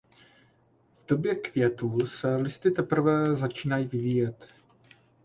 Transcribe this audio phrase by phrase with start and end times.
[0.93, 4.47] V době květu se listy teprve začínají vyvíjet.